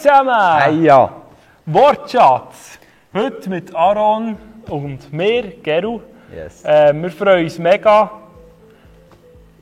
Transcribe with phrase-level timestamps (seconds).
[0.00, 0.58] zusammen!
[0.58, 1.10] Hey ja!
[1.66, 2.78] Wortschatz!
[3.12, 4.36] Heute mit Aaron
[4.68, 6.00] und mir, Geru.
[6.34, 6.64] Yes.
[6.64, 8.10] Äh, wir freuen uns mega.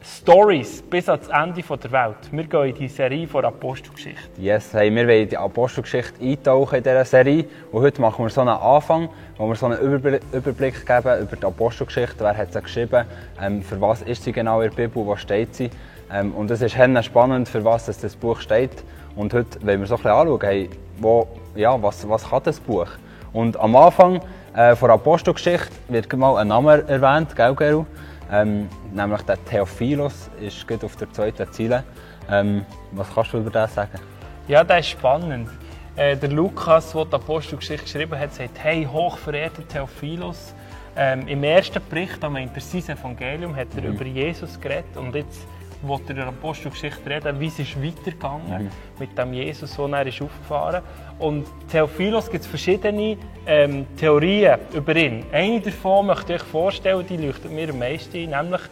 [0.01, 2.17] Stories bis ans Ende der Welt.
[2.31, 4.41] Wir gehen in die Serie von Apostelgeschichte.
[4.41, 7.45] Yes, hey, wir wollen in die Apostelgeschichte eintauchen in dieser Serie.
[7.73, 11.45] Und heute machen wir so einen Anfang, wo wir so einen Überblick, geben über die
[11.45, 12.21] Apostelgeschichte.
[12.21, 13.07] Wer hat sie geschrieben?
[13.43, 15.05] Ähm, für was ist sie genau in der Bibel?
[15.05, 15.71] Wo steht sie?
[16.13, 18.85] Ähm, und es ist spannend, für was das Buch steht.
[19.19, 22.61] Und heute wollen wir so ein bisschen anschauen, hey, wo, ja, was, was kann das
[22.61, 22.87] Buch?
[23.33, 24.21] Und am Anfang
[24.55, 27.85] äh, der Apostelgeschichte wird mal ein Name erwähnt, gell, Geru?
[28.31, 31.83] Ähm, nämlich der Theophilus ist gerade auf der zweiten Ziele.
[32.31, 33.99] Ähm, was kannst du über das sagen?
[34.47, 35.51] Ja, das ist spannend.
[35.97, 40.55] Äh, der Lukas, der die Apostelgeschichte geschrieben hat, sagt, hey, hochverehrter Theophilus,
[40.97, 42.51] ähm, im ersten Bericht, am sein
[42.97, 43.97] Evangelium, hat er mhm.
[43.97, 45.41] über Jesus geredet und jetzt
[45.83, 48.71] wo er der Apostelgeschichte reden, wie es ist weitergegangen mhm.
[48.99, 50.83] mit dem Jesus, der er ist aufgefahren
[51.19, 55.25] Und Theophilos gibt es verschiedene ähm, Theorien über ihn.
[55.33, 58.63] Eine davon möchte ich euch vorstellen, die leuchtet mir am meisten ein, nämlich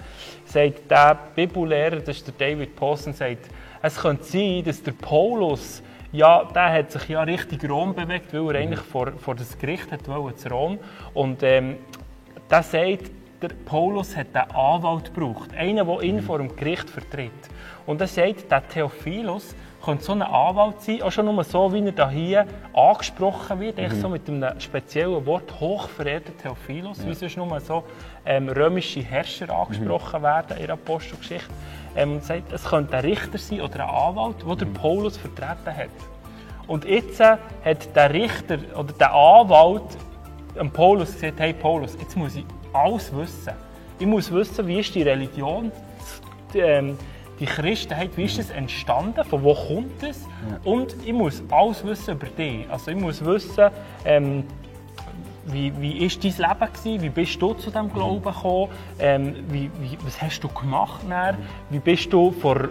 [0.44, 3.48] sagt der Bibellehrer, das ist der David Paulson, sagt,
[3.82, 8.40] es könnte sein, dass der Paulus ja, der hat sich ja richtig Rom bewegt, weil
[8.40, 8.54] er mhm.
[8.54, 10.78] eigentlich vor, vor das Gericht hat wollte, zu Rom.
[11.14, 11.76] Und ähm,
[12.50, 13.10] der sagt,
[13.42, 17.32] der Paulus hat einen Anwalt gebraucht, einen, der ihn vor dem Gericht vertritt.
[17.86, 21.92] Und er sagt, der Theophilus könnte so ein Anwalt sein, auch schon nur so, wie
[21.94, 24.00] er hier angesprochen wird, mhm.
[24.00, 27.06] so mit einem speziellen Wort, hochverehrter Theophilus, ja.
[27.08, 27.84] wie sonst nur so
[28.24, 30.24] ähm, römische Herrscher angesprochen mhm.
[30.24, 31.50] werden in der Apostelgeschichte.
[31.94, 34.74] Ähm, und sagt, es könnte ein Richter sein oder ein Anwalt, der der mhm.
[34.74, 35.90] Paulus vertreten hat.
[36.66, 39.96] Und jetzt äh, hat der Richter oder der Anwalt
[40.56, 42.44] dem Paulus gesagt, hey Paulus, jetzt muss ich
[42.76, 43.52] alles wissen.
[43.98, 45.72] Ich muss wissen, wie ist die Religion,
[46.52, 46.98] die, ähm,
[47.40, 50.22] die Christenheit, wie ist es entstanden, von wo kommt es?
[50.22, 50.58] Ja.
[50.64, 52.68] Und ich muss alles wissen über dich.
[52.70, 53.70] Also ich muss wissen,
[54.04, 54.44] ähm,
[55.46, 57.02] wie, wie ist dein Leben gewesen?
[57.02, 58.68] Wie bist du zu diesem Glauben gekommen?
[58.98, 61.02] Ähm, wie, wie, was hast du gemacht?
[61.08, 61.36] Dann?
[61.70, 62.68] Wie bist du vor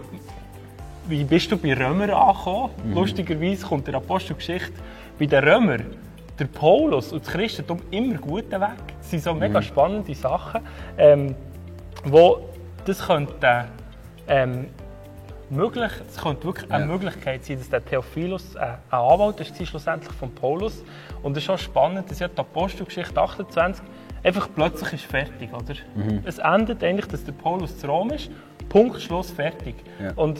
[1.07, 2.72] wie bist du bei Römern angekommen?
[2.84, 2.94] Mhm.
[2.94, 4.74] Lustigerweise kommt der Apostelgeschichte
[5.19, 5.85] bei den Römern
[6.38, 8.78] der Paulus und das Christentum immer guten Weg.
[8.97, 9.63] Das sind so mega mhm.
[9.63, 10.62] spannende Sachen,
[10.97, 11.35] ähm,
[12.03, 12.50] wo
[12.85, 13.66] das könnte
[14.28, 14.68] ähm,
[15.50, 16.75] möglich, das könnte wirklich ja.
[16.75, 20.84] eine Möglichkeit sein, dass der Theophilus äh, ein Anwalt ist, schlussendlich von Paulus.
[21.24, 23.84] Und es ist auch spannend, dass ja die Apostelgeschichte 28
[24.24, 25.75] einfach plötzlich ist fertig, oder?
[25.95, 26.22] Mhm.
[26.25, 28.29] Es endet eigentlich, dass der Paulus zu Rom ist,
[28.69, 29.75] Punkt, Schluss, fertig.
[30.01, 30.12] Ja.
[30.16, 30.40] Und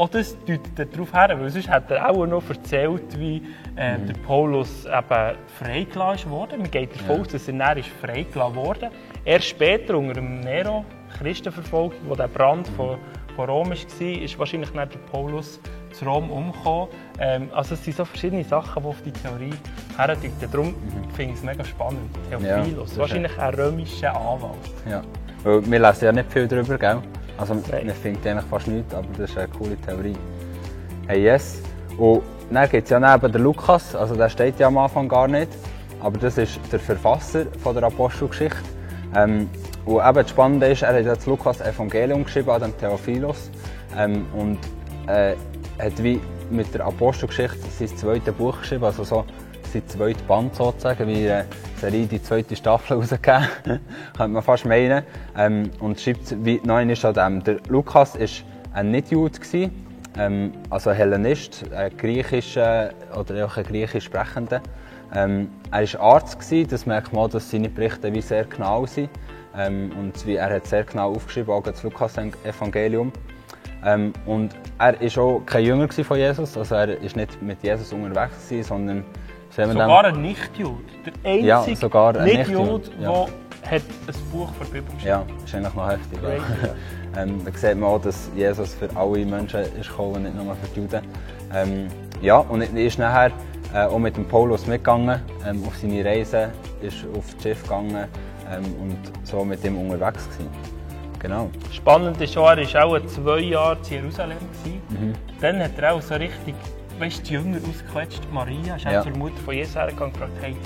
[0.00, 3.42] auch das deutet darauf her, weil sonst hat er auch noch erzählt, wie
[3.76, 4.06] äh, mhm.
[4.06, 6.56] der Paulus eben freigelassen wurde.
[6.56, 8.90] Man geht davon aus, dass er dann freigelassen wurde.
[9.26, 10.86] Erst später, unter dem Nero,
[11.18, 12.96] Christenverfolgung, wo der Brand von,
[13.36, 15.60] von Rom war, ist wahrscheinlich dann der Paulus
[15.92, 16.88] zu Rom umgekommen.
[17.18, 19.54] Ähm, also es sind so verschiedene Sachen, die auf die Theorie
[19.98, 20.32] herdeuten.
[20.50, 21.10] Darum mhm.
[21.14, 22.10] finde ich es mega spannend.
[22.30, 24.54] Theophilus, ja, wahrscheinlich ein römischer Anwalt.
[24.88, 25.02] Ja.
[25.44, 27.02] wir lesen ja nicht viel darüber, gell?
[27.40, 27.86] Also Nein.
[27.86, 30.16] man findet eigentlich fast nichts, aber das ist eine coole Theorie.
[31.06, 31.62] Hey, yes.
[31.96, 35.26] Und dann gibt es ja neben der Lukas, also der steht ja am Anfang gar
[35.26, 35.48] nicht,
[36.00, 38.58] aber das ist der Verfasser von der Apostelgeschichte.
[39.16, 39.48] Ähm,
[39.86, 43.50] und eben das Spannende ist, er hat das Lukas Evangelium geschrieben an den Theophilus
[43.96, 44.58] ähm, und
[45.06, 45.34] äh,
[45.82, 49.24] hat wie mit der Apostelgeschichte sein zweites Buch geschrieben, also so
[49.72, 53.48] sein zweites Band sozusagen, wie eine Serie die zweite Staffel rausgegeben,
[54.16, 55.04] könnte man fast meinen.
[55.36, 58.28] Ähm, und schreibt wie neun ist halt, ähm, der Lukas war
[58.74, 59.38] ein Nicht-Jude,
[60.18, 64.60] ähm, also ein Hellenist, ein griechischer oder auch ein griechisch sprechender.
[65.14, 69.10] Ähm, er war Arzt, gewesen, das merkt man, dass seine Berichte wie sehr genau sind.
[69.56, 73.12] Ähm, und wie, er hat sehr genau aufgeschrieben, auch das Lukas-Evangelium.
[73.84, 77.92] Ähm, und er war auch kein Jünger von Jesus, also er war nicht mit Jesus
[77.92, 79.04] unterwegs, gewesen, sondern
[79.68, 80.82] Sogar ein Nicht-Jude.
[81.04, 83.26] Der einzige ja, sogar ein Nicht-Jude, der ja.
[83.70, 83.82] ein
[84.32, 86.18] Buch von der Bibel geschrieben Ja, das ist eigentlich noch heftig.
[86.22, 87.22] Ja.
[87.22, 90.68] ähm, da sieht man auch, dass Jesus für alle Menschen ist gekommen, nicht nur für
[90.74, 91.02] die Juden.
[91.54, 91.88] Ähm,
[92.20, 93.32] ja, und er ist nachher
[93.74, 98.06] äh, auch mit dem Paulus mitgegangen ähm, auf seine Reise, ist auf das Schiff gegangen
[98.50, 100.50] ähm, und so mit ihm unterwegs gewesen.
[101.18, 101.50] Genau.
[101.70, 104.38] Spannend ist auch, er war auch zwei Jahre in Jerusalem.
[104.88, 105.12] Mhm.
[105.40, 106.54] Dann hat er auch so richtig
[107.00, 108.22] weißt, die Jünger ausgequetscht.
[108.32, 109.02] Maria ist ja.
[109.02, 110.56] zur Mutter von Jesus hergegangen und gefragt, hey,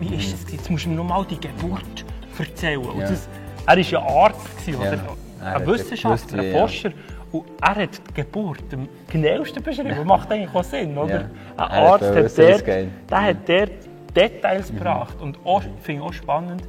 [0.00, 0.52] wie ist das?
[0.52, 2.04] Jetzt musst du mir noch mal die Geburt
[2.38, 2.82] erzählen.
[2.98, 3.08] Ja.
[3.08, 3.28] Das,
[3.66, 4.94] er war ja Arzt, gewesen, oder?
[5.40, 5.56] Ja.
[5.56, 6.92] ein Wissenschaftler, ein Forscher.
[7.32, 9.90] Und er hat die Geburt am genauesten beschrieben.
[9.96, 11.20] Das macht eigentlich auch Sinn, oder?
[11.20, 11.28] Ja.
[11.56, 13.68] Ein Arzt hat, hat der, der hat der
[14.14, 14.76] Details mhm.
[14.76, 15.20] gebracht.
[15.20, 16.62] Und auch, finde ich auch spannend,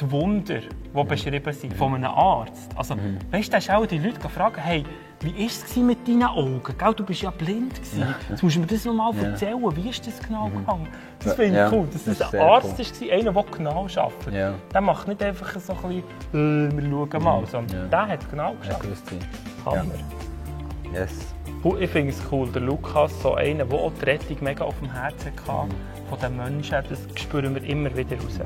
[0.00, 1.08] die Wunder, die mhm.
[1.08, 2.70] beschrieben sind von einem Arzt.
[2.76, 3.18] Also, mhm.
[3.30, 4.84] weißt du, da ist auch die Leute gefragt, hey,
[5.20, 6.60] wie war es mit deinen Augen?
[6.78, 7.74] Gell, du bist ja blind.
[7.74, 8.14] Gewesen.
[8.28, 9.22] Jetzt musst du mir das nochmal Ja.
[9.30, 9.76] erzählen.
[9.76, 10.56] Wie ist das genau Mhm.
[10.58, 10.88] gegangen?
[11.24, 11.86] Das finde ich cool.
[11.92, 13.08] Dass das das ist ein Arzt cool.
[13.08, 14.34] war, einer, der genau arbeitet.
[14.34, 14.54] Ja.
[14.72, 16.02] Der macht nicht einfach so ein
[16.32, 17.86] bisschen, äh, wir schauen mal, sondern Ja.
[17.88, 18.84] der hat genau geschafft.
[19.64, 19.84] Hammer.
[20.94, 21.12] Yes.
[21.80, 24.92] Ich finde es cool, der Lukas, so einer, der auch die Rettung mega auf dem
[24.92, 25.68] Herzen hatte,
[26.08, 28.38] von den Menschen, das spüren wir immer wieder raus.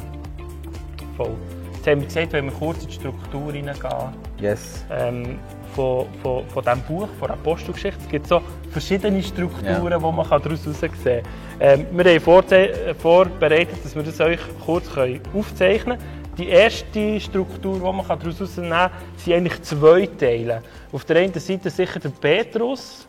[1.17, 1.35] Voll.
[1.75, 4.85] Jetzt haben wir gesagt, wenn wir kurz in die Struktur hineingehen, Yes.
[4.91, 5.39] ähm,
[5.75, 8.01] von, von, von diesem Buch, von der Apostelgeschichte.
[8.03, 8.41] Es gibt so
[8.71, 9.99] verschiedene Strukturen, Ja.
[9.99, 11.23] die man daraus sehen kann.
[11.61, 16.21] Ähm, wir haben äh, vorbereitet, dass wir das euch kurz können aufzeichnen können.
[16.39, 20.63] Die erste Struktur, die man daraus herausnehmen kann, sind eigentlich zwei Teile.
[20.93, 23.07] Auf der einen Seite sicher der Petrus,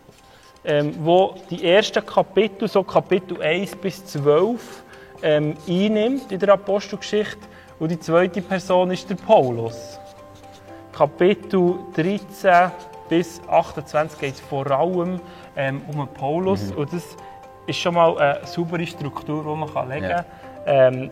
[0.66, 4.84] ähm, wo die ersten Kapitel, so Kapitel 1 bis 12,
[5.24, 7.40] ähm, einnimmt in der Apostelgeschichte.
[7.80, 9.98] Und die zweite Person ist der Paulus.
[10.92, 12.72] Kapitel 13
[13.10, 15.20] bis 28 geht es vor allem
[15.56, 16.72] ähm, um Paulus.
[16.72, 17.16] Und das
[17.68, 20.26] ist schon mal eine saubere Struktur, die man kann legen kann.
[20.66, 20.88] Ja.
[20.88, 21.10] Ähm,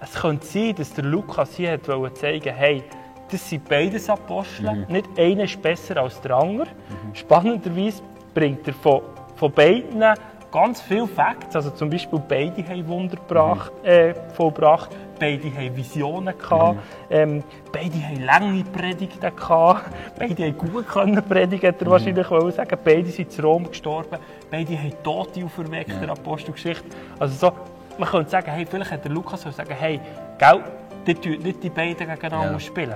[0.00, 2.84] es könnte sein, dass der Lukas hier hat zeigen hey,
[3.30, 4.86] das sind beides Apostel.
[4.88, 6.68] Nicht einer ist besser als der andere.
[7.14, 8.02] Spannenderweise
[8.34, 9.02] bringt er von,
[9.36, 10.04] von beiden
[10.54, 11.56] ganz viele Facts.
[11.56, 16.78] Also zum Beispiel beide haben Wunder gebracht, äh, vollbracht, beide haben Visionen gehabt,
[17.10, 17.42] ähm,
[17.72, 22.78] beide haben lange Predigten gehabt, beide haben gut können predigen, hat er wahrscheinlich wollen sagen.
[22.84, 24.16] Beide sind zu Rom gestorben,
[24.48, 26.84] beide haben Tote auferweckt in der Apostelgeschichte.
[27.18, 27.52] Also so,
[27.98, 30.00] man könnte sagen, hey, vielleicht hat der Lukas sagen, hey,
[30.38, 30.60] gell,
[31.04, 32.60] die tun nicht die beiden gegeneinander Ja.
[32.60, 32.94] spielen.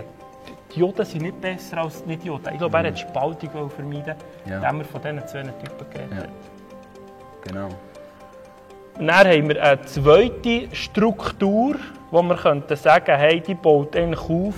[0.74, 2.52] Die Juden sind nicht besser als die Nicht-Juden.
[2.52, 4.14] Ich glaube, er hat Spaltung vermeiden,
[4.46, 4.56] Ja.
[4.56, 6.57] indem er von diesen zwei Typen geredet Ja.
[7.46, 7.68] Genau.
[8.98, 11.76] Dann haben wir eine zweite Struktur,
[12.10, 14.54] wo wir könnten sagen, hey, die baut eigentlich auf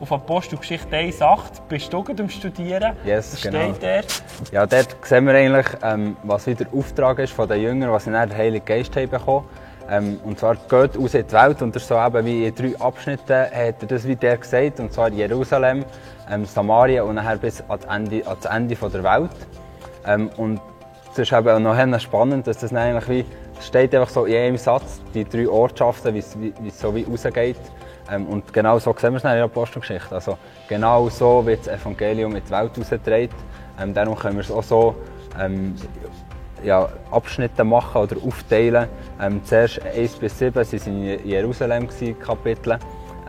[0.00, 1.62] auf Apostelgeschichte 1,8.
[1.68, 2.94] Bist du gerade am Studieren?
[3.04, 3.74] Yes, Das genau.
[3.74, 4.22] steht dort.
[4.52, 8.10] Ja, dort sehen wir eigentlich, ähm, was wieder Auftrag ist von den Jüngern, was sie
[8.10, 9.46] den Heiligen Geist haben bekommen.
[9.88, 13.44] Ähm, und zwar geht raus in die Welt und so eben wie in drei Abschnitten
[13.44, 15.84] hat er das wie der gesagt, und zwar Jerusalem,
[16.30, 19.30] ähm, Samaria und nachher bis ans Ende, ans Ende von der Welt.
[20.06, 20.60] Ähm, und
[21.14, 23.24] es ist eben auch noch spannend, dass das dann eigentlich wie,
[23.62, 27.56] steht einfach so in einem Satz, die drei Ortschaften, wie es so wie rausgeht.
[28.10, 30.14] Ähm, und genau so sehen wir es dann in der Apostelgeschichte.
[30.14, 30.36] Also
[30.68, 33.30] genau so wird das Evangelium in die Welt rausgetragen.
[33.80, 34.96] Ähm, darum können wir es auch so
[35.40, 35.76] ähm,
[36.64, 38.88] ja, Abschnitte machen oder aufteilen.
[39.20, 41.88] Ähm, zuerst 1 bis 7 sie sind in Jerusalem,
[42.18, 42.78] Kapitel.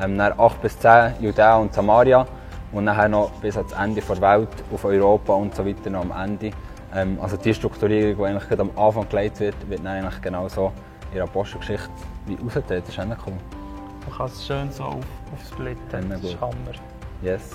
[0.02, 2.26] Ähm, dann 8 bis 10 Judäa und Samaria.
[2.72, 6.12] Und nachher noch bis ans Ende der Welt, auf Europa und so weiter noch am
[6.12, 6.52] Ende.
[6.96, 10.72] Ähm, also die Strukturierung, die eigentlich am Anfang gelegt wird, wird dann eigentlich genau so
[11.12, 11.90] in der Apostelgeschichte
[12.26, 12.84] wie rausgetreten.
[12.88, 13.34] Das ist cool.
[14.08, 15.04] Man kann es schön so auf,
[15.34, 16.10] aufsplitten.
[16.10, 16.40] Das ist.
[16.40, 16.56] Hammer.
[17.22, 17.52] Yes.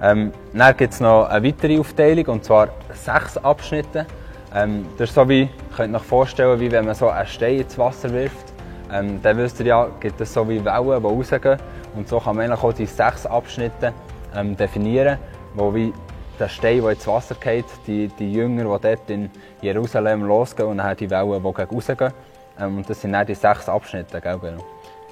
[0.00, 4.06] Ähm, dann gibt es noch eine weitere Aufteilung, und zwar sechs Abschnitte.
[4.54, 7.60] Ähm, das ist so wie, könnt ihr euch vorstellen, wie wenn man so einen Stein
[7.60, 8.52] ins Wasser wirft.
[8.92, 11.58] Ähm, dann wisst ihr ja, gibt es so wie Wellen, die rausgehen.
[11.94, 13.92] Und so kann man eigentlich auch die sechs Abschnitte
[14.34, 15.18] ähm, definieren,
[15.54, 15.92] wo wie
[16.38, 19.30] der Stein, der ins Wasser geht, die, die Jünger, die dort in
[19.60, 22.12] Jerusalem losgehen und dann die Wellen, die gegen rausgehen.
[22.58, 24.64] Ähm, und das sind dann die sechs Abschnitte, gell, Benno?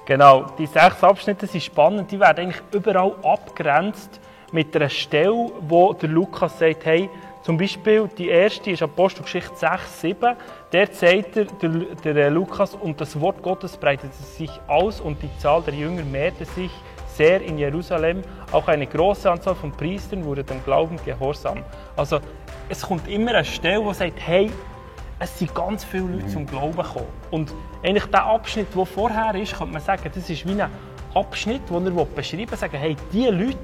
[0.05, 2.11] Genau, die sechs Abschnitte sind spannend.
[2.11, 4.19] Die werden eigentlich überall abgrenzt
[4.51, 7.09] mit einer Stelle, wo der Lukas sagt, hey,
[7.43, 10.35] zum Beispiel die erste ist Apostelgeschichte 6, 7.
[10.71, 15.29] Dort sagt er, der, der Lukas, und das Wort Gottes breitete sich aus und die
[15.39, 16.71] Zahl der Jünger mehrte sich
[17.15, 18.21] sehr in Jerusalem.
[18.51, 21.63] Auch eine große Anzahl von Priestern wurde dem Glauben gehorsam.
[21.95, 22.19] Also
[22.69, 24.51] es kommt immer eine Stelle, wo sagt, hey,
[25.19, 27.07] es sind ganz viele Leute zum Glauben gekommen.
[27.29, 27.53] Und
[27.83, 30.69] eigentlich der Abschnitt, der vorher ist, könnte man sagen, das ist wie ein
[31.13, 33.57] Abschnitt, den er beschreiben will, sagen, hey, diese Leute,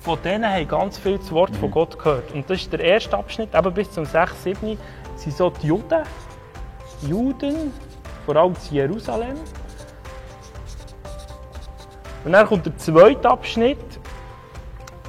[0.00, 2.30] von denen haben ganz viel das Wort von Gott gehört.
[2.32, 4.78] Und das ist der erste Abschnitt, eben bis zum 6, 7,
[5.16, 6.02] sind so die Juden,
[7.02, 7.72] Juden,
[8.24, 9.36] vor allem in Jerusalem.
[12.24, 13.78] Und dann kommt der zweite Abschnitt,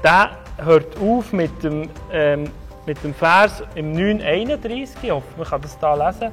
[0.03, 2.49] der hört auf mit dem, ähm,
[2.85, 4.89] mit dem Vers im 9,31.
[5.01, 6.31] Ich hoffe, man kann das da lesen.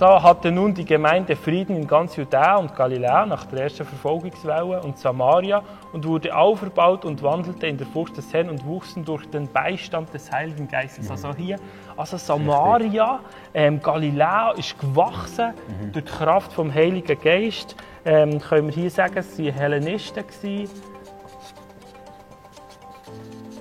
[0.00, 4.80] So hatte nun die Gemeinde Frieden in ganz Judäa und Galiläa nach der ersten Verfolgungswelle
[4.80, 5.62] und Samaria
[5.92, 10.14] und wurde auferbaut und wandelte in der Furcht des Herrn und wuchsen durch den Beistand
[10.14, 11.10] des Heiligen Geistes.
[11.10, 11.56] Also hier,
[11.98, 13.20] also Samaria,
[13.52, 15.52] ähm, Galiläa ist gewachsen
[15.92, 17.76] durch die Kraft vom Heiligen Geist.
[18.04, 20.24] Ähm, können wir hier sagen, es waren Hellenisten.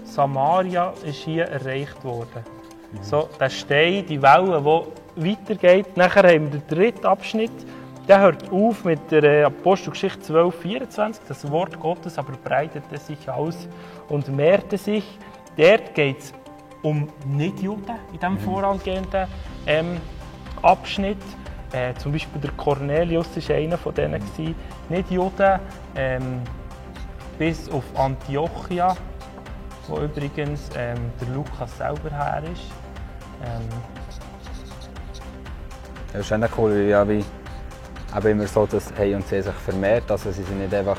[0.05, 2.43] Samaria ist hier erreicht worden.
[3.01, 4.61] So, der Stein, die Welle,
[5.15, 5.95] die weitergeht.
[5.95, 7.51] Nachher haben wir den dritten Abschnitt.
[8.07, 11.23] Der hört auf mit der äh, Apostelgeschichte 12, 24.
[11.27, 13.67] Das Wort Gottes aber breitete sich aus
[14.07, 15.03] und mehrte sich.
[15.55, 16.33] Dort geht es
[16.81, 19.27] um Nichtjuden in diesem vorangehenden
[19.67, 19.97] ähm,
[20.63, 21.21] Abschnitt.
[21.71, 24.19] Äh, zum Beispiel der Cornelius war einer von denen.
[24.19, 24.55] Gewesen.
[24.89, 25.59] Nichtjuden
[25.95, 26.41] ähm,
[27.37, 28.95] bis auf Antiochia,
[29.87, 32.71] wo übrigens ähm, der Lukas selber her ist.
[33.43, 33.67] Ähm,
[36.11, 37.23] Das ist schon cool, ja, wie
[38.15, 40.09] eben immer so, dass Hey und sie sich vermehrt.
[40.09, 40.97] Also sie sind nicht einfach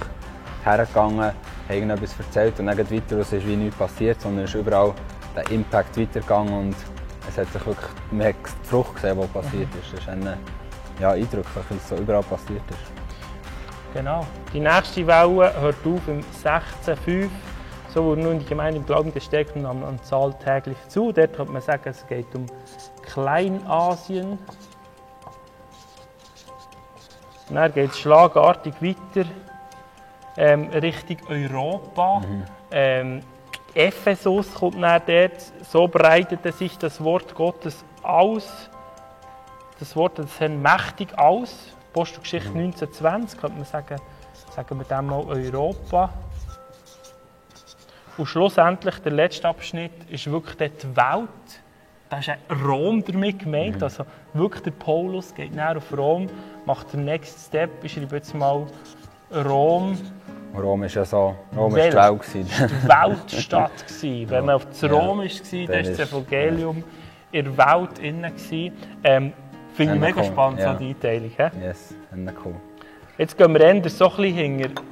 [0.65, 1.35] hergegangen, haben
[1.69, 4.95] irgendetwas erzählt und dann weiter es ist wie nichts passiert, sondern es ist überall
[5.35, 6.77] der Impact weitergegangen und
[7.29, 9.93] es hat sich wirklich, man die Frucht gesehen, die passiert ist.
[9.93, 10.09] Das ist
[11.00, 13.00] ja, eindrücklich, es so überall passiert ist.
[13.95, 14.26] Genau.
[14.52, 17.28] Die nächste Welle hört auf im 16.5.
[17.92, 21.11] So wurde nun die Gemeinde im Glauben gestärkt und nahm an Zahl täglich zu.
[21.11, 22.47] Dort könnte man sagen, es geht um
[23.02, 24.38] Kleinasien.
[27.49, 29.28] Und Dann geht es schlagartig weiter
[30.37, 32.23] ähm, Richtung Europa.
[32.71, 33.23] Ähm,
[33.75, 35.52] Ephesus kommt dann dort.
[35.69, 38.71] So breitete sich das Wort Gottes aus.
[39.81, 41.75] Das Wort des Herrn mächtig aus.
[41.91, 43.97] Apostelgeschichte 1920 könnte man sagen,
[44.55, 46.11] sagen wir dem mal Europa.
[48.19, 51.29] Und schlussendlich, der letzte Abschnitt, ist wirklich die Welt.
[52.11, 53.83] Da ist auch Rom damit gemeint.
[53.83, 56.29] Also wirklich der Paulus geht näher auf Rom,
[56.67, 57.71] macht den Next Step.
[57.83, 58.67] Ich schreibe jetzt mal
[59.33, 59.97] Rom,
[60.57, 61.95] Rom ist ja so, Rom Welch?
[61.95, 62.23] war die Welt.
[62.23, 62.69] gewesen.
[62.85, 63.87] die Weltstadt.
[63.87, 64.31] gewesen.
[64.31, 64.89] Wenn man auf das Ja.
[64.89, 66.85] Rom war, dann war das Evangelium
[67.33, 68.35] in der Welt innen.
[68.35, 68.73] gewesen.
[69.05, 69.33] Ähm,
[69.75, 70.27] Finde ich mega cool.
[70.27, 70.73] spannend, Ja.
[70.73, 71.31] so die Einteilung.
[71.37, 71.61] he?
[71.65, 71.95] Yes,
[72.45, 72.55] cool.
[73.19, 74.83] Jetzt gehen wir eher so ein bisschen hinter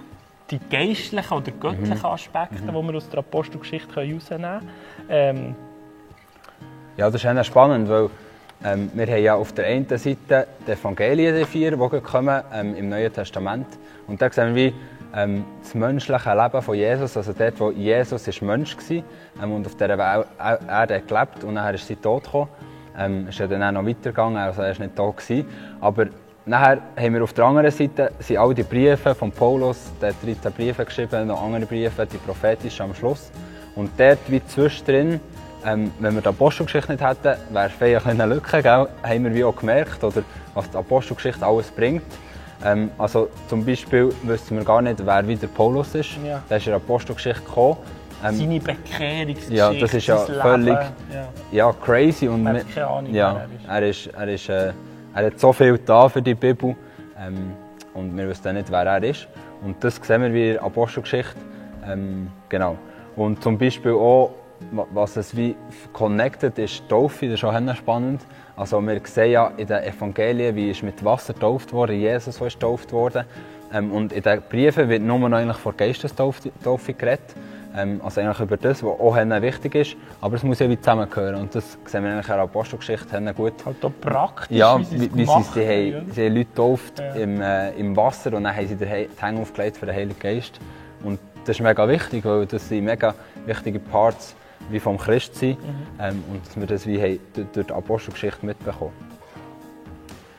[0.50, 2.04] die geistlichen oder göttlichen Mhm.
[2.06, 4.70] Aspekte, die wir aus der Apostelgeschichte herausnehmen können.
[5.08, 5.54] Ähm,
[6.96, 8.08] Ja, das ist auch spannend, weil
[8.64, 12.74] ähm, wir haben ja auf der einen Seite die Evangelien, die vier, die kommen ähm,
[12.74, 13.66] im Neuen Testament.
[14.08, 14.74] Und da sehen wir wie,
[15.14, 19.02] ähm, das menschliche Leben von Jesus, also dort, wo Jesus ist Mensch war
[19.44, 20.26] ähm, und auf dieser Wel-
[20.68, 22.48] Erde gelebt und nachher ist sein Tod gekommen.
[22.98, 25.16] Ähm, ist ja dann auch noch weitergegangen, also er war nicht tot.
[25.18, 25.46] Gewesen.
[25.80, 26.06] Aber
[26.44, 30.16] nachher haben wir auf der anderen Seite sind all die Briefe von Paulus, der hat
[30.22, 33.30] 13 Briefe geschrieben, noch andere Briefe, die prophetischen am Schluss.
[33.74, 35.20] Und dort wie zwischendrin
[35.64, 38.88] ähm, wenn wir die Apostelgeschichte nicht hätten, wäre es vielleicht eine Lücke, gell?
[39.02, 40.22] haben wir wie auch gemerkt, oder
[40.54, 42.02] was die Apostelgeschichte alles bringt.
[42.64, 46.10] Ähm, also zum Beispiel wüssten wir gar nicht, wer wieder Paulus ist.
[46.24, 46.42] Ja.
[46.48, 47.76] Der ist in der Apostelgeschichte gekommen.
[48.24, 50.74] Ähm, seine Bekehrungsgeschichte, Ja, das ist ja völlig-.
[50.74, 51.28] Ja.
[51.52, 52.26] ja, crazy.
[52.28, 54.06] Und Man keine Ahnung, ja, er ist.
[54.08, 54.72] Er, ist, äh,
[55.14, 56.74] er hat so viel da für die Bibel
[57.18, 57.52] ähm,
[57.94, 59.28] und wir wissen nicht, wer er ist.
[59.64, 61.34] Und das sehen wir wie in der Apostelgeschichte.
[61.88, 62.76] Ähm, genau.
[63.16, 64.30] Und zum Beispiel auch,
[64.72, 65.56] wa- was es wie
[65.92, 68.20] connected ist, die Taufe, das ist auch spannend.
[68.56, 72.54] Also wir sehen ja in den Evangelien, wie ist mit Wasser getauft wurde, Jesus ist
[72.54, 73.24] getauft worden.
[73.72, 77.20] Ähm, und in den Briefen wird nur noch eigentlich von Geistestaufe Taufe geredet.
[77.76, 79.96] Ähm, also eigentlich über das, was auch sehr wichtig ist.
[80.20, 81.34] Aber es muss ja wie zusammengehören.
[81.36, 83.52] Und das sehen wir eigentlich in der Apostelgeschichte sehr gut.
[83.64, 85.94] Halt auch praktisch, Ja, wie sie es wie, wie sie, gemacht sie, haben.
[86.06, 87.12] haben, sie haben Leute getauft Ja.
[87.14, 89.94] im, äh, im Wasser und dann haben sie den He- die Hänge aufgelegt für den
[89.94, 90.58] Heiligen Geist.
[91.04, 93.14] Und das ist mega wichtig, weil das sind mega
[93.46, 94.34] wichtige Parts
[94.70, 95.56] wie vom Christsein Mhm.
[96.00, 98.92] ähm, und dass wir das wie haben, durch- durch die Apostelgeschichte mitbekommen.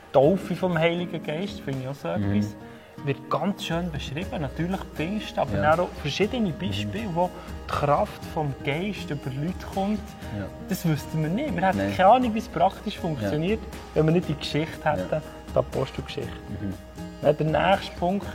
[0.08, 2.34] Die Taufe vom Heiligen Geist, finde ich auch so Mhm.
[2.34, 2.56] etwas,
[3.04, 4.40] wird ganz schön beschrieben.
[4.42, 5.78] Natürlich Pfingst, aber Ja.
[5.78, 7.30] auch verschiedene Beispiele, wo
[7.66, 10.00] die Kraft vom Geist über Leute kommt.
[10.38, 10.46] Ja.
[10.68, 11.54] Das wüssten wir nicht.
[11.56, 11.96] Wir hätten Nein.
[11.96, 13.60] keine Ahnung, wie es praktisch funktioniert,
[13.94, 15.18] wenn wir nicht die Geschichte hätten, Ja.
[15.18, 15.22] Mhm.
[15.54, 16.30] die Apostelgeschichte.
[17.22, 18.26] Dann der nächste Punkt,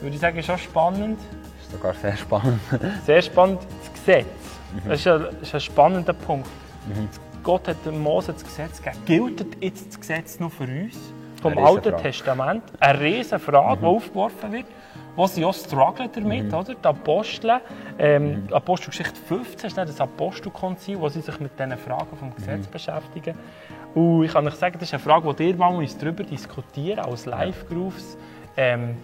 [0.00, 1.18] würde ich sagen, ist auch spannend.
[1.20, 2.60] Das ist sogar sehr spannend.
[3.06, 4.26] Sehr spannend, das Gesetz.
[4.84, 4.88] Mhm.
[4.88, 6.48] Das ist ein, das ist ein spannender Punkt.
[7.42, 9.04] Gott hat Mose das Gesetz gegeben.
[9.36, 10.96] Gilt jetzt das Gesetz nur für uns?
[11.42, 11.96] Vom Alten.
[11.98, 12.62] Testament.
[12.80, 13.80] Eine riesige Frage, Mhm.
[13.80, 14.66] die aufgeworfen wird.
[15.14, 16.74] Wo sie auch strugglen damit, oder?
[16.74, 17.60] Die Apostel.
[17.98, 18.52] Ähm, Mhm.
[18.54, 22.70] Apostelgeschichte 15 ist das Apostelkonzil, wo sie sich mit diesen Fragen vom Gesetz Mhm.
[22.70, 23.34] beschäftigen.
[23.94, 27.00] Und ich kann euch sagen, das ist eine Frage, die ihr mal uns darüber diskutieren
[27.00, 28.16] als Live-Groups.
[28.56, 28.96] Ähm,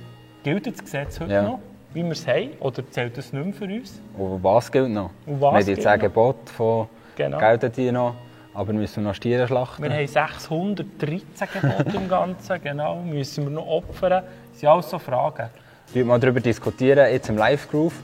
[0.42, 1.42] gilt das Gesetz heute Ja.
[1.42, 1.58] noch,
[1.92, 2.50] wie wir es haben?
[2.60, 4.00] Oder zählt das nicht mehr für uns?
[4.16, 5.10] Und was gilt noch?
[5.26, 5.98] Und was wir haben die zehn?
[6.00, 7.38] Gebote von Genau.
[7.38, 8.14] gelten die noch,
[8.58, 9.84] aber müssen wir noch Stiere schlachten.
[9.84, 12.96] Wir haben 613 Gebote im Ganzen, genau.
[12.96, 14.10] Müssen wir noch opfern?
[14.10, 15.48] Das sind alles so Fragen.
[15.92, 17.94] Wir mal darüber diskutieren, jetzt im Live-Groove.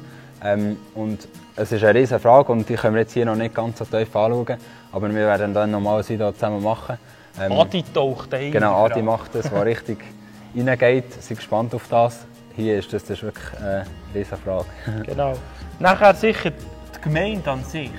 [0.45, 3.53] Ähm, und es ist eine riesige Frage und die können wir jetzt hier noch nicht
[3.53, 4.57] ganz so tief anschauen.
[4.93, 6.99] Aber wir werden dann nochmal ein Video zusammen machen.
[7.41, 8.53] Ähm, Adi taucht ein.
[8.53, 9.99] genau, Adi macht das, was richtig
[10.57, 11.21] reingeht.
[11.21, 12.27] Sind gespannt auf das.
[12.55, 14.67] Hier ist das, das ist wirklich eine riesige Frage.
[15.05, 15.35] Genau.
[15.81, 17.91] Nachher sicher die Gemeinde an sich.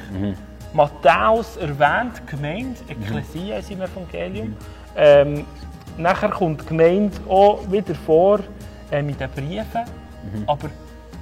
[0.76, 4.56] Matthäus erwähnt die Gemeinde, Ekklesia ist im Evangelium.
[4.98, 5.46] Ähm,
[5.98, 8.40] nachher kommt die Gemeinde auch wieder vor
[8.92, 9.82] ähm, in den Briefen.
[10.48, 10.70] Aber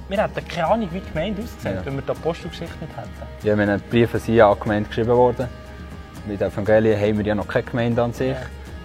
[0.08, 1.86] wir hätten keine Ahnung, wie die Gemeinde aussieht, Ja.
[1.86, 3.46] wenn wir die Apostelgeschichte nicht hätten.
[3.46, 5.48] Ja, wenn ein Brief an sie an die Gemeinde geschrieben worden.
[6.26, 8.30] Mit den Evangelien haben wir ja noch keine Gemeinde an sich.
[8.32, 8.36] Ja.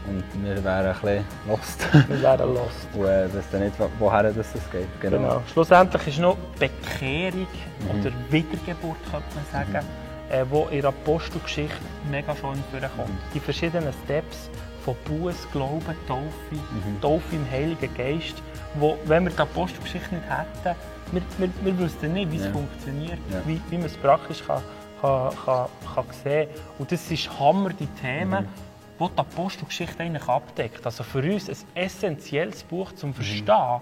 [0.08, 1.88] Und wir wären ein bisschen lost.
[2.10, 2.88] Wir wären lost.
[2.96, 4.88] Und äh, wissen nicht, wo- woher das geht.
[5.02, 5.18] Genau.
[5.18, 5.42] Genau.
[5.52, 7.48] Schlussendlich ist noch Bekehrung
[7.92, 9.86] oder Wiedergeburt, könnte man sagen,
[10.30, 11.76] äh, wo in der Apostelgeschichte
[12.10, 13.18] mega schön vorkommt.
[13.34, 14.50] Die verschiedenen Steps
[14.84, 16.62] von Buß, Glauben, Taufe,
[17.02, 18.42] Taufe im Heiligen Geist,
[18.76, 20.76] wo, wenn wir die Apostelgeschichte nicht hätten,
[21.12, 22.52] wir, wir, wir wüssten nicht, wie es Ja.
[22.52, 23.42] funktioniert, Ja.
[23.46, 24.62] wie, wie man es praktisch kann,
[25.02, 26.62] kann, kann, kann sehen kann.
[26.78, 28.48] Und das ist Hammer, die Themen,
[29.00, 30.86] die die Apostelgeschichte eigentlich abdeckt.
[30.86, 33.80] Also für uns ein essentielles Buch zum Verstehen,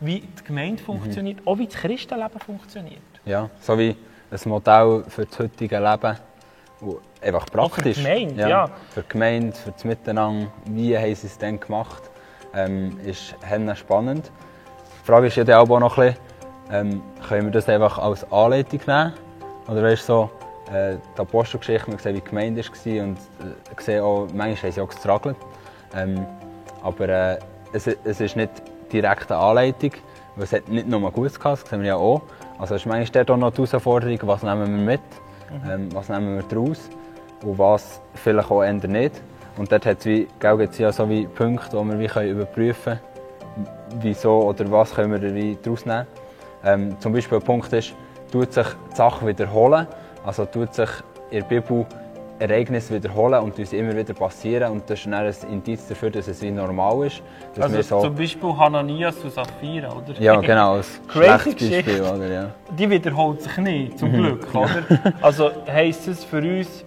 [0.00, 3.00] wie die Gemeinde funktioniert, auch wie das Christenleben funktioniert.
[3.24, 3.96] Ja, so wie
[4.30, 6.16] ein Modell für das heutige Leben.
[6.80, 8.04] wo Einfach Auch für die praktisch.
[8.04, 8.68] Gemeinde, ja.
[8.90, 10.48] Für die Gemeinde, für das Miteinander.
[10.66, 12.02] Wie haben sie es dann gemacht?
[12.54, 13.34] Ähm, ist
[13.76, 14.30] spannend.
[15.02, 16.20] Die Frage ist ja dann auch noch ein bisschen,
[16.70, 19.12] ähm, können wir das einfach als Anleitung nehmen?
[19.68, 20.30] Oder weißt du, so,
[20.72, 24.72] äh, die Apostelgeschichte, wir sehen, wie die Gemeinde war und äh, sehen auch, manchmal haben
[24.72, 25.36] sie auch gestruggelt.
[25.94, 26.26] Ähm,
[26.82, 27.38] aber äh,
[27.72, 28.50] es, es ist nicht
[28.92, 29.92] direkt eine Anleitung,
[30.36, 32.22] weil es hat nicht nur Gutes gehabt, das sehen wir ja auch.
[32.58, 35.00] Also ist manchmal dort auch noch die Herausforderung, was nehmen wir mit,
[35.68, 36.88] ähm, was nehmen wir daraus
[37.42, 39.20] und was vielleicht auch eher nicht.
[39.56, 42.98] Und dort hat es wie, gibt's ja so wie Punkte, die wir wie können überprüfen
[43.54, 43.68] können,
[44.00, 46.06] wieso oder was können wir wie daraus nehmen.
[46.64, 47.94] Ähm, zum Beispiel ein Punkt ist,
[48.32, 49.86] tut sich die Sache wiederholen,
[50.24, 50.88] also tut sich
[51.30, 51.86] in der Bibel
[52.38, 56.26] Ereignisse wiederholen und uns immer wieder passieren und das ist dann ein Indiz dafür, dass
[56.28, 57.22] es wie normal ist.
[57.60, 60.20] Also so, zum Beispiel Hananias und Sapphira, oder?
[60.20, 62.02] ja, genau, ein Crazy Geschichte.
[62.02, 62.26] oder?
[62.26, 62.50] Ja.
[62.76, 64.16] Die wiederholt sich nicht, zum Mhm.
[64.16, 64.68] Glück, oder?
[65.22, 66.84] Also heisst es für uns,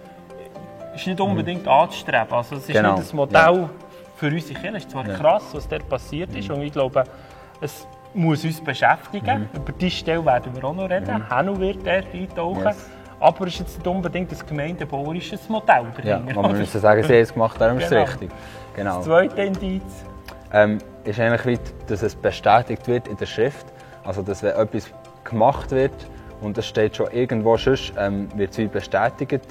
[0.94, 2.30] ist nicht unbedingt anzustreben.
[2.30, 3.68] Also es ist Genau, nicht das Modell
[4.16, 4.76] für unsere Kinder.
[4.78, 5.14] Es ist zwar Ja.
[5.14, 5.18] Mhm.
[5.18, 7.04] krass, was dort passiert ist, und ich glaube,
[7.60, 9.48] es muss uns beschäftigen.
[9.54, 11.28] Über diese Stelle werden wir auch noch reden.
[11.30, 12.60] Hanno wird dort eintauchen.
[12.60, 12.66] Mhm.
[12.66, 12.90] Yes.
[13.20, 16.36] Aber es ist jetzt nicht unbedingt ein gemeindebauerisches Modell Ja, dahinter.
[16.36, 18.02] wo wir müssen sagen, sie haben es gemacht, darum ist es Genau.
[18.04, 18.30] richtig.
[18.76, 18.96] Genau.
[18.96, 19.82] Das zweite Indiz.
[20.52, 23.66] ähm, ist eigentlich dass es bestätigt wird in der Schrift.
[24.04, 24.88] Also, dass wenn etwas
[25.24, 25.92] gemacht wird
[26.40, 29.42] und es steht schon irgendwo sonst, ähm, wird es bestätigt.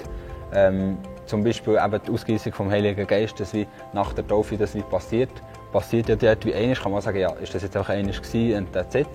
[0.54, 4.74] Ähm, zum Beispiel eben die Ausgießung vom Heiligen Geist, dass wie nach der Taufe das
[4.76, 5.30] wie passiert.
[5.74, 8.60] Passiert ja dort wie einiges, kann man sagen, ja, ist das jetzt auch einiges gewesen
[8.64, 9.10] und that's it.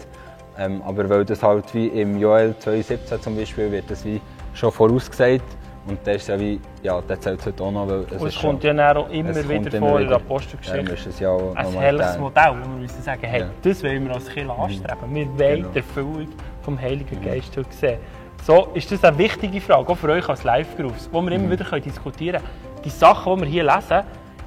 [0.59, 4.21] Ähm, aber weil das halt wie im Joel 2,17 zum Beispiel wird das wie
[4.55, 5.45] schon vorausgesagt
[5.87, 8.17] und das ist ja wie, ja, das zählt es heute auch noch, weil es Und
[8.19, 10.17] ist es schon- kommt ja dann auch immer wieder vor in der.
[10.17, 10.83] Apostelgeschichte.
[10.85, 13.47] Darum ist ja auch ein helles Modell, wo wir müssen sagen, hey, Ja.
[13.63, 15.15] das wollen wir als Kirche anstreben.
[15.15, 15.69] Wir wollen Genau.
[15.71, 16.29] die Erfüllung
[16.63, 17.99] vom Heiligen Geist heute sehen.
[18.45, 21.65] So ist das eine wichtige Frage, auch für euch als Live-Groups, wo wir immer wieder
[21.65, 22.83] können diskutieren können.
[22.85, 24.03] Die Sachen, die wir hier lesen,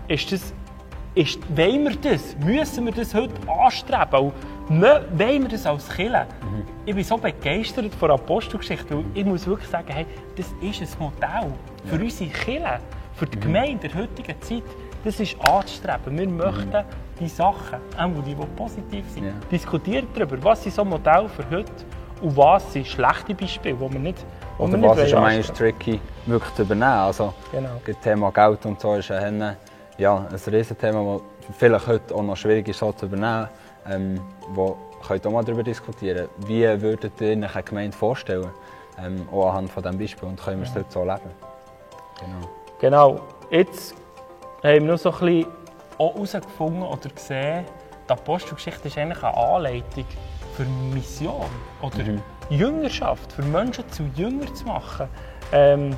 [0.07, 0.53] ist das,
[1.15, 2.35] ist, wollen wir das?
[2.37, 4.19] Müssen wir das heute anstreben?
[4.19, 4.33] Und
[4.69, 6.25] wollen wir das als Kirche?
[6.85, 10.81] Ich bin so begeistert von der Apostelgeschichte, weil ich muss wirklich sagen, hey, das ist
[10.81, 11.51] ein Modell
[11.85, 12.79] für unsere Kirche,
[13.15, 14.63] für die Gemeinde der heutigen Zeit.
[15.03, 16.17] Das ist anzustreben.
[16.17, 16.83] Wir möchten
[17.19, 19.31] die Sachen, auch die, die positiv sind, Ja.
[19.51, 21.71] diskutieren darüber, was sind so Modelle für heute
[22.21, 24.25] und was sind schlechte Beispiele, die wir nicht
[24.57, 25.55] die Oder was ist anstreben.
[25.77, 26.83] tricky, wirklich zu übernehmen.
[26.91, 27.69] Also, Genau.
[27.85, 29.55] Das Thema Geld und so ist ein,
[29.97, 33.47] ja, ein Riesenthema, das vielleicht heute auch noch schwierig ist so zu übernehmen.
[33.87, 34.19] Ähm,
[34.49, 36.27] wo könnt ihr auch mal darüber diskutieren.
[36.45, 38.49] Wie würdet ihr euch eine Gemeinde vorstellen?
[38.97, 41.31] Ähm, auch anhand von diesem Beispiel und können wir es dort so leben?
[42.19, 42.49] Genau.
[42.79, 43.21] Genau.
[43.51, 43.93] Jetzt
[44.63, 45.47] haben wir noch so ein bisschen
[45.97, 47.65] auch herausgefunden oder gesehen,
[48.07, 50.05] die Apostelgeschichte ist eigentlich eine Anleitung
[50.55, 51.45] für Mission
[51.81, 51.97] oder
[52.49, 55.07] Jüngerschaft, für Menschen zu Jünger zu machen.
[55.51, 55.95] Ähm,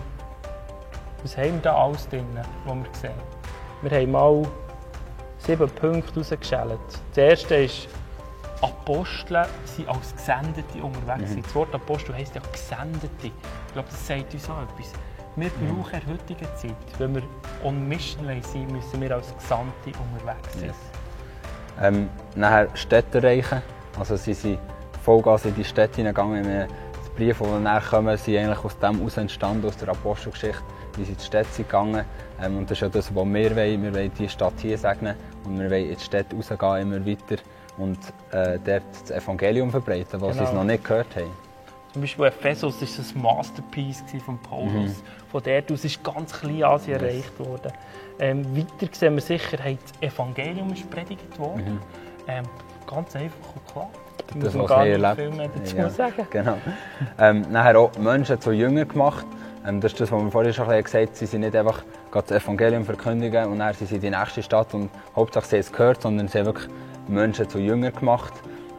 [1.22, 2.26] was haben wir da alles drin,
[2.66, 3.12] was wir sehen?
[3.82, 4.44] Wir haben mal
[5.40, 6.80] sieben Punkte herausgeschält.
[7.14, 7.88] Das erste ist,
[8.62, 11.32] Apostel sind als Gesendete unterwegs.
[11.36, 11.44] Mhm.
[11.44, 13.28] Das Wort Apostel heisst ja Gesendete.
[13.28, 14.92] Ich glaube, das sagt uns auch etwas.
[15.36, 15.76] Wir Mhm.
[15.78, 17.22] brauchen in der heutigen Zeit, wenn wir
[17.64, 20.66] on mission wollen, müssen wir als Gesandte unterwegs sein.
[20.66, 20.76] Yes.
[21.80, 23.62] Ähm, nachher Städte erreichen.
[24.00, 24.58] Also sie sind
[25.04, 26.44] Vollgas in die Städte hineingegangen.
[26.44, 30.64] Die Briefe, die nachher kommen, sind eigentlich aus dem heraus entstanden, aus der Apostelgeschichte.
[30.98, 32.04] Wie sie in die Städte sind gegangen.
[32.42, 33.84] Ähm, und das ist ja das, was wir wollen.
[33.84, 37.42] Wir wollen diese Stadt hier segnen und wir wollen in die Städte rausgehen, immer weiter
[37.78, 37.98] und
[38.32, 40.50] äh, dort das Evangelium verbreiten, was sie Genau.
[40.50, 41.32] es noch nicht gehört haben.
[41.94, 44.72] Zum Beispiel Ephesus war ein Masterpiece von Paulus.
[44.74, 44.96] Mhm.
[45.32, 47.72] Von dort aus ist ganz Kleinasien erreicht worden.
[48.20, 51.80] Ähm, weiter sehen wir sicher, hey, das Evangelium ist predigt worden.
[52.28, 52.44] Ähm,
[52.88, 53.90] ganz einfach und klar.
[54.28, 54.44] Da muss Mhm.
[54.44, 55.16] Das, man was sie nicht erlebt.
[55.22, 56.28] viel mehr dazu Ja, sagen.
[56.30, 56.58] Genau.
[57.20, 59.26] Ähm, nachher auch Menschen zu Jüngern gemacht.
[59.68, 61.10] Ähm, das ist das, was wir vorhin schon gesagt haben.
[61.14, 64.74] Sie sind nicht einfach das Evangelium verkündigen und dann sind sie in die nächste Stadt
[64.74, 66.68] und Hauptsache sie es gehört, sondern sie haben wirklich
[67.08, 68.34] Menschen zu Jüngern gemacht.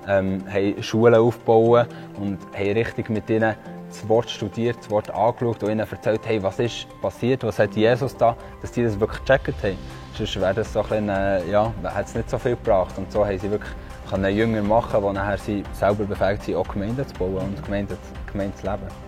[0.09, 1.87] ähm, haben Schulen aufgebaut
[2.19, 3.55] und haben richtig mit ihnen
[3.89, 7.75] das Wort studiert, das Wort angeschaut und ihnen erzählt, hey, was ist passiert, was hat
[7.75, 9.79] Jesus da, dass die das wirklich gecheckt haben.
[10.15, 12.97] Sonst wäre das so ein bisschen, äh, ja, hat es nicht so viel gebracht.
[12.97, 13.73] Und so haben sie wirklich
[14.11, 17.99] können Jünger machen, die nachher sie selber befähigt sind, auch Gemeinden zu bauen und Gemeinden,
[18.33, 19.08] Gemeinden zu leben.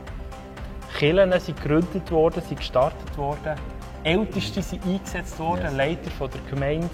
[0.98, 3.55] Kirchen sind gegründet worden, sind gestartet worden.
[4.03, 5.74] Älteste sind eingesetzt worden, yes.
[5.74, 6.88] Leiter von der Gemeinde.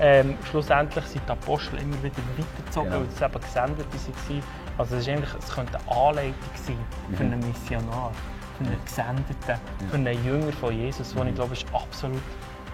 [0.00, 3.02] Ähm, schlussendlich sind die Apostel immer wieder weitergezogen, genau.
[3.02, 4.42] weil es eben Gesendete waren.
[4.78, 6.78] Also es, ist eigentlich, es könnte eine Anleitung sein
[7.14, 8.12] für einen Missionar,
[8.56, 9.60] für einen Gesendeten,
[9.90, 11.28] für einen Jünger von Jesus, mhm.
[11.28, 12.20] ich glaube, ist absolut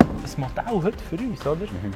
[0.01, 1.65] ein Modell heute für uns, oder?
[1.65, 1.93] Mhm.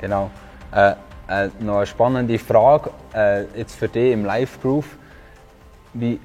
[0.00, 0.30] Genau.
[0.72, 0.94] Äh,
[1.28, 4.96] äh, noch eine spannende Frage äh, jetzt für dich im Live-Groove.
[5.94, 6.18] Wie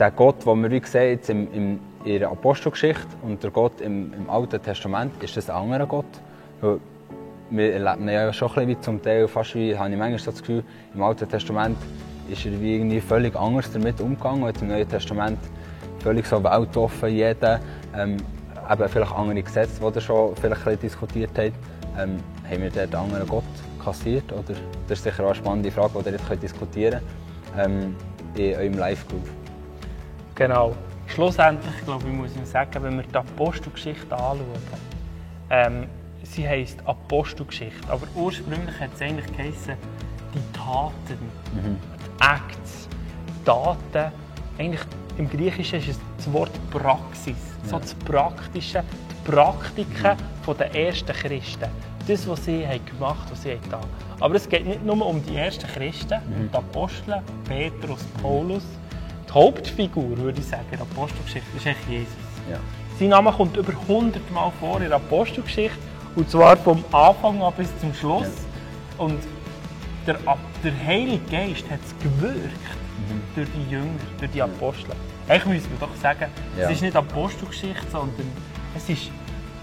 [0.00, 4.12] der Gott, den wir sehen jetzt im, im, in der Apostelgeschichte und der Gott im,
[4.14, 6.06] im Alten Testament, ist das ein anderer Gott?
[7.50, 10.30] wir erleben ja schon ein bisschen wie zum Teil, fast wie, habe ich manchmal so
[10.30, 10.62] das Gefühl,
[10.94, 11.76] im Alten Testament
[12.30, 15.38] ist er wie irgendwie völlig anders damit umgegangen und im Neuen Testament
[15.98, 17.60] völlig so weltoffen, jeder,
[17.96, 18.18] ähm,
[18.70, 21.52] eben vielleicht andere Gesetze, die er schon vielleicht diskutiert hat,
[21.98, 23.44] ähm, haben wir dort einen anderen Gott
[23.82, 24.32] kassiert?
[24.32, 24.54] Oder?
[24.86, 27.00] Das ist sicher auch eine spannende Frage, die ihr jetzt diskutieren
[27.56, 27.96] könnt ähm,
[28.36, 29.39] in eurem Live-Group.
[30.40, 30.74] Genau.
[31.06, 34.40] Schlussendlich, glaube ich, muss ich sagen, wenn wir die Apostelgeschichte anschauen,
[35.50, 35.86] ähm,
[36.22, 39.74] sie heisst Apostelgeschichte, aber ursprünglich hat es eigentlich geheißen,
[40.32, 41.18] die Taten,
[41.52, 41.76] mhm.
[42.20, 42.88] Acts,
[43.44, 44.12] Taten.
[44.56, 44.80] Eigentlich
[45.18, 47.68] im Griechischen ist es das Wort Praxis, ja.
[47.68, 50.56] so das Praktische, die Praktiken mhm.
[50.56, 51.68] der ersten Christen.
[52.08, 53.84] Das, was sie haben gemacht haben, was sie haben
[54.18, 56.48] Aber es geht nicht nur um die ersten Christen, mhm.
[56.50, 58.64] die Apostel, Petrus, Paulus.
[59.30, 62.14] Die Hauptfigur, würde ich sagen, in der Apostelgeschichte ist eigentlich Jesus.
[62.50, 62.58] Ja.
[62.98, 65.78] Sein Name kommt über 100 Mal vor in der Apostelgeschichte
[66.16, 68.26] und zwar vom Anfang an bis zum Schluss.
[68.26, 69.04] Ja.
[69.04, 69.20] Und
[70.04, 70.18] der,
[70.64, 73.22] der Heilige Geist hat es gewirkt mhm.
[73.36, 73.86] durch die Jünger,
[74.18, 74.90] durch die Apostel.
[75.28, 76.26] Eigentlich müssen wir doch sagen,
[76.58, 76.64] ja.
[76.64, 78.26] es ist nicht Apostelgeschichte, sondern
[78.76, 79.10] es ist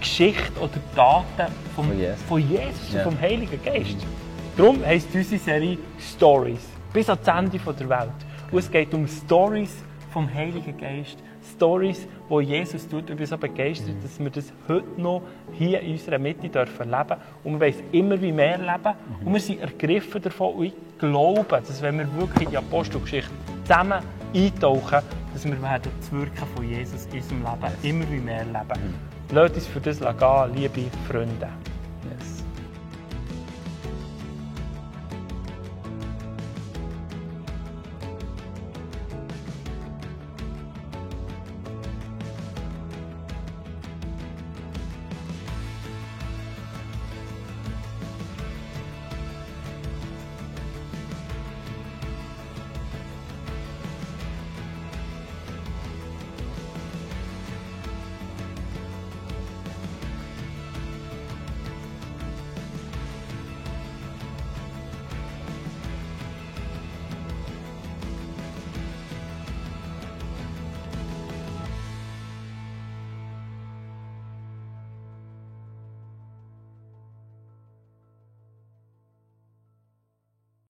[0.00, 3.02] Geschichte oder Daten vom, von Jesus, von Jesus ja.
[3.02, 3.96] vom Heiligen Geist.
[3.96, 4.56] Mhm.
[4.56, 6.60] Darum heisst unsere Serie Stories.
[6.90, 8.27] Bis ans Ende der Welt.
[8.50, 11.18] Und es geht um Stories vom Heiligen Geist.
[11.54, 13.10] Stories, die Jesus tut.
[13.10, 17.16] Ich bin so begeistert, dass wir das heute noch hier in unserer Mitte dürfen leben
[17.44, 18.94] Und wir wollen immer wie mehr leben.
[19.24, 20.54] Und wir sind ergriffen davon.
[20.54, 23.30] Und ich glaube, dass wenn wir wirklich in die Apostelgeschichte
[23.64, 24.02] zusammen
[24.34, 25.00] eintauchen,
[25.32, 28.94] dass wir werden das Wirken von Jesus in unserem Leben immer wie mehr leben.
[29.30, 31.48] Lasst uns für das gehen, liebe Freunde.